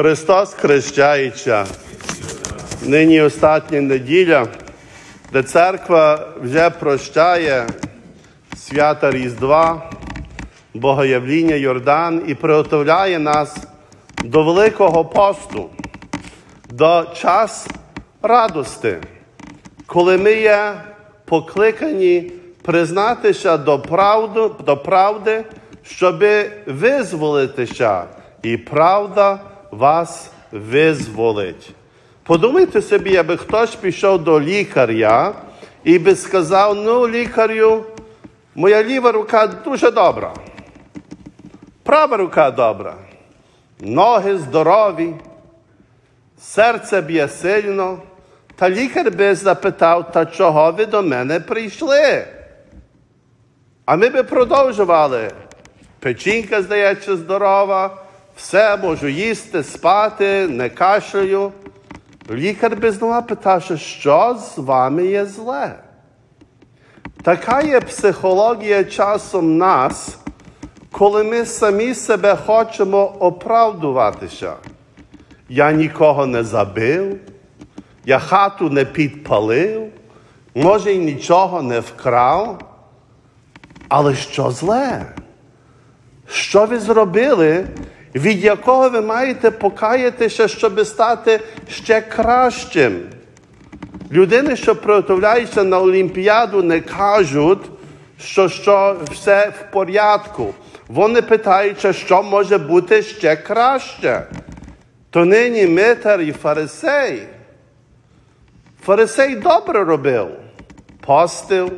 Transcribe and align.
Христос 0.00 0.54
хрещається. 0.54 1.66
Нині 2.82 3.20
остання 3.22 3.80
неділя, 3.80 4.46
де 5.32 5.42
церква 5.42 6.28
вже 6.42 6.70
прощає 6.70 7.66
свята 8.56 9.10
Різдва, 9.10 9.90
Богоявління 10.74 11.54
Йордан 11.54 12.22
і 12.26 12.34
приготовляє 12.34 13.18
нас 13.18 13.56
до 14.24 14.44
Великого 14.44 15.04
посту, 15.04 15.70
до 16.70 17.04
час 17.14 17.66
радости, 18.22 18.98
коли 19.86 20.18
ми 20.18 20.32
є 20.32 20.74
покликані 21.24 22.32
признатися 22.62 23.56
до 23.56 23.78
правди, 23.78 24.50
до 24.66 24.76
правди 24.76 25.44
щоб 25.82 26.24
визволитися, 26.66 28.04
і 28.42 28.56
правда 28.56 29.38
вас 29.70 30.30
визволить. 30.52 31.70
Подумайте 32.22 32.82
собі, 32.82 33.16
аби 33.16 33.36
хтось 33.36 33.74
пішов 33.74 34.24
до 34.24 34.40
лікаря 34.40 35.34
і 35.84 35.98
би 35.98 36.16
сказав: 36.16 36.74
ну, 36.74 37.08
лікарю, 37.08 37.84
моя 38.54 38.84
ліва 38.84 39.12
рука 39.12 39.46
дуже 39.46 39.90
добра, 39.90 40.34
права 41.82 42.16
рука 42.16 42.50
добра, 42.50 42.94
ноги 43.80 44.38
здорові, 44.38 45.14
серце 46.40 47.00
б'є 47.00 47.28
сильно. 47.28 47.98
Та 48.56 48.70
лікар 48.70 49.10
би 49.10 49.34
запитав, 49.34 50.12
та 50.12 50.26
чого 50.26 50.72
ви 50.72 50.86
до 50.86 51.02
мене 51.02 51.40
прийшли? 51.40 52.26
А 53.84 53.96
ми 53.96 54.08
би 54.08 54.22
продовжували. 54.22 55.30
Печінка, 56.00 56.62
здається, 56.62 57.16
здорова, 57.16 57.96
все 58.38 58.76
можу 58.76 59.08
їсти, 59.08 59.62
спати, 59.62 60.48
не 60.48 60.68
кашляю. 60.68 61.52
Лікар 62.30 62.76
би 62.76 62.92
знову 62.92 63.22
питав, 63.22 63.62
що 63.76 64.38
з 64.40 64.58
вами 64.58 65.06
є 65.06 65.24
зле. 65.24 65.74
Така 67.22 67.60
є 67.60 67.80
психологія 67.80 68.84
часом 68.84 69.56
нас, 69.56 70.18
коли 70.90 71.24
ми 71.24 71.44
самі 71.44 71.94
себе 71.94 72.36
хочемо 72.46 73.04
оправдуватися. 73.04 74.54
Я 75.48 75.72
нікого 75.72 76.26
не 76.26 76.44
забив, 76.44 77.20
я 78.04 78.18
хату 78.18 78.70
не 78.70 78.84
підпалив, 78.84 79.92
може 80.54 80.92
й 80.92 80.98
нічого 80.98 81.62
не 81.62 81.80
вкрав. 81.80 82.58
Але 83.88 84.14
що 84.14 84.50
зле? 84.50 85.06
Що 86.26 86.66
ви 86.66 86.78
зробили, 86.78 87.66
від 88.18 88.44
якого 88.44 88.90
ви 88.90 89.00
маєте 89.00 89.50
покаятися, 89.50 90.48
щоб 90.48 90.86
стати 90.86 91.40
ще 91.68 92.00
кращим? 92.00 93.02
Людини, 94.12 94.56
що 94.56 94.76
приготовляються 94.76 95.64
на 95.64 95.80
Олімпіаду, 95.80 96.62
не 96.62 96.80
кажуть, 96.80 97.70
що, 98.20 98.48
що 98.48 98.96
все 99.10 99.52
в 99.60 99.72
порядку. 99.72 100.54
Вони 100.88 101.22
питають, 101.22 101.96
що 101.96 102.22
може 102.22 102.58
бути 102.58 103.02
ще 103.02 103.36
краще. 103.36 104.26
То 105.10 105.24
нині 105.24 105.66
митар 105.66 106.20
і 106.20 106.32
фарисей. 106.32 107.22
Фарисей 108.84 109.34
добре 109.34 109.84
робив, 109.84 110.28
постив, 111.06 111.72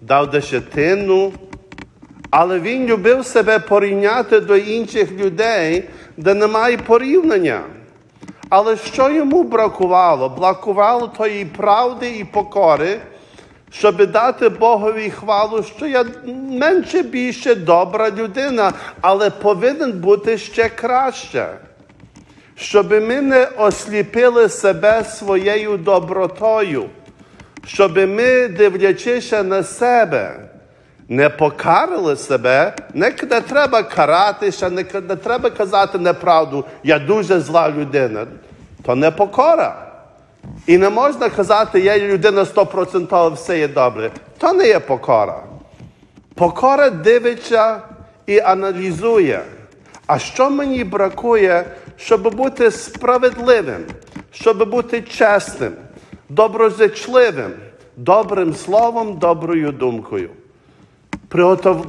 дав 0.00 0.30
десятину, 0.30 1.32
але 2.30 2.60
він 2.60 2.86
любив 2.86 3.26
себе 3.26 3.58
порівняти 3.58 4.40
до 4.40 4.56
інших 4.56 5.12
людей, 5.12 5.88
де 6.16 6.34
немає 6.34 6.78
порівняння. 6.78 7.60
Але 8.48 8.76
що 8.76 9.10
йому 9.10 9.42
бракувало? 9.42 10.28
Бракувало 10.28 11.06
тої 11.06 11.44
правди 11.44 12.10
і 12.10 12.24
покори, 12.24 13.00
щоб 13.70 14.06
дати 14.10 14.48
Богові 14.48 15.10
хвалу, 15.10 15.62
що 15.76 15.86
я 15.86 16.04
менше 16.50 17.02
більше 17.02 17.54
добра 17.54 18.10
людина, 18.10 18.72
але 19.00 19.30
повинен 19.30 19.92
бути 19.92 20.38
ще 20.38 20.68
краще. 20.68 21.48
Щоб 22.58 22.90
ми 22.90 23.20
не 23.20 23.44
осліпили 23.44 24.48
себе 24.48 25.04
своєю 25.04 25.76
добротою, 25.76 26.84
щоб 27.66 27.96
ми, 27.96 28.48
дивлячися 28.48 29.42
на 29.42 29.62
себе, 29.62 30.36
не 31.08 31.30
покарали 31.30 32.16
себе, 32.16 32.74
не, 32.94 33.14
не 33.30 33.40
треба 33.40 33.82
каратися, 33.82 34.70
не, 34.70 34.84
не 35.08 35.16
треба 35.16 35.50
казати 35.50 35.98
неправду, 35.98 36.64
я 36.84 36.98
дуже 36.98 37.40
зла 37.40 37.70
людина. 37.70 38.26
То 38.82 38.94
не 38.94 39.10
покора. 39.10 39.86
І 40.66 40.78
не 40.78 40.90
можна 40.90 41.28
казати, 41.28 41.80
я 41.80 41.98
людина 41.98 42.44
100% 42.44 43.34
все 43.34 43.58
є 43.58 43.68
добре. 43.68 44.10
То 44.38 44.52
не 44.52 44.66
є 44.66 44.80
покора. 44.80 45.42
Покора 46.34 46.90
дивиться 46.90 47.80
і 48.26 48.38
аналізує. 48.38 49.42
А 50.06 50.18
що 50.18 50.50
мені 50.50 50.84
бракує, 50.84 51.64
щоб 51.96 52.34
бути 52.34 52.70
справедливим, 52.70 53.84
щоб 54.30 54.70
бути 54.70 55.02
чесним, 55.02 55.72
доброзичливим, 56.28 57.52
добрим 57.96 58.54
словом, 58.54 59.18
доброю 59.18 59.72
думкою? 59.72 60.30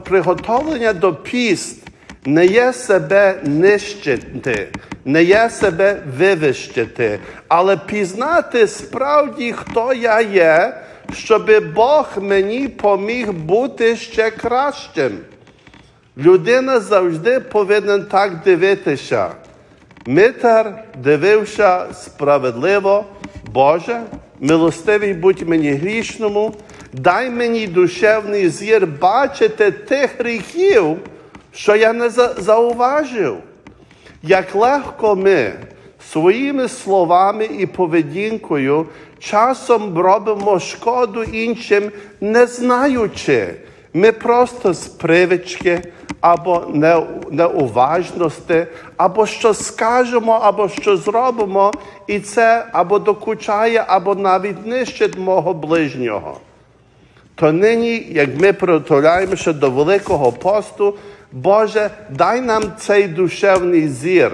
Приготовлення 0.04 0.94
до 0.94 1.14
піст 1.14 1.88
не 2.26 2.46
є 2.46 2.74
себе 2.74 3.40
нищити, 3.44 4.68
не 5.06 5.24
є 5.24 5.50
себе 5.50 6.02
вивищити, 6.18 7.20
але 7.48 7.78
пізнати 7.78 8.68
справді, 8.68 9.52
хто 9.52 9.94
я 9.94 10.22
є, 10.22 10.78
щоб 11.14 11.74
Бог 11.74 12.08
мені 12.22 12.68
поміг 12.68 13.32
бути 13.32 13.96
ще 13.96 14.32
кращим. 14.32 15.18
Людина 16.18 16.80
завжди 16.80 17.40
повинна 17.40 18.00
так 18.00 18.44
дивитися. 18.44 19.30
Митар 20.06 20.84
дивився 21.04 21.86
справедливо, 21.94 23.06
Боже, 23.54 24.02
милостивий 24.40 25.14
будь 25.14 25.48
мені 25.48 25.72
грішному, 25.72 26.56
дай 26.94 27.30
мені 27.30 27.68
душевний 27.68 28.50
зір 28.50 28.88
бачити 28.88 29.72
тих 29.72 30.20
гріхів, 30.20 30.98
що 31.54 31.76
я 31.76 31.94
не 31.94 32.10
зауважив. 32.38 33.38
Як 34.24 34.56
легко 34.56 35.16
ми 35.16 35.54
своїми 36.12 36.68
словами 36.68 37.46
і 37.46 37.66
поведінкою 37.66 38.86
часом 39.20 39.98
робимо 39.98 40.60
шкоду 40.60 41.24
іншим, 41.24 41.92
не 42.22 42.48
знаючи, 42.48 43.54
ми 43.94 44.12
просто 44.12 44.74
з 44.74 44.88
привички 44.88 45.82
або 46.22 46.64
неуважності, 47.32 48.66
або 48.98 49.26
що 49.26 49.54
скажемо, 49.54 50.32
або 50.32 50.70
що 50.70 50.98
зробимо, 50.98 51.74
і 52.08 52.20
це 52.20 52.66
або 52.72 53.00
докучає, 53.00 53.86
або 53.88 54.16
навіть 54.16 54.66
нищить 54.66 55.18
мого 55.18 55.54
ближнього. 55.54 56.38
То 57.40 57.52
нині, 57.52 58.08
як 58.10 58.30
ми 58.40 58.54
приготовляємося 58.54 59.54
до 59.54 59.72
Великого 59.72 60.32
посту, 60.32 60.96
Боже, 61.32 61.90
дай 62.10 62.42
нам 62.42 62.64
цей 62.80 63.08
душевний 63.08 63.90
зір, 63.90 64.32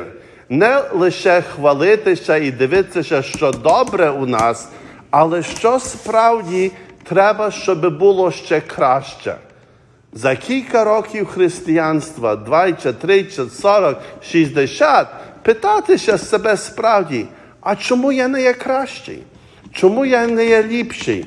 не 0.49 0.81
лише 0.93 1.41
хвалитися 1.41 2.37
і 2.37 2.51
дивитися, 2.51 3.21
що 3.21 3.51
добре 3.51 4.09
у 4.09 4.25
нас, 4.25 4.69
але 5.09 5.43
що 5.43 5.79
справді 5.79 6.71
треба, 7.03 7.51
щоб 7.51 7.99
було 7.99 8.31
ще 8.31 8.61
краще. 8.61 9.35
За 10.13 10.35
кілька 10.35 10.83
років 10.83 11.25
християнства, 11.25 12.35
20, 12.35 12.99
30, 12.99 13.53
40, 13.53 13.97
60, 14.31 15.07
питатися 15.41 16.17
себе 16.17 16.57
справді, 16.57 17.25
а 17.61 17.75
чому 17.75 18.11
я 18.11 18.27
не 18.27 18.41
є 18.41 18.53
кращий? 18.53 19.23
Чому 19.71 20.05
я 20.05 20.27
не 20.27 20.45
є 20.45 20.63
ліпший? 20.63 21.25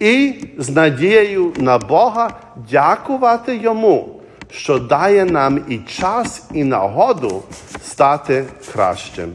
І 0.00 0.34
з 0.58 0.70
надією 0.70 1.52
на 1.56 1.78
Бога 1.78 2.30
дякувати 2.70 3.56
Йому, 3.56 4.20
що 4.50 4.78
дає 4.78 5.24
нам 5.24 5.64
і 5.68 5.78
час, 5.78 6.44
і 6.54 6.64
нагоду 6.64 7.42
стати 7.84 8.44
кращим. 8.72 9.28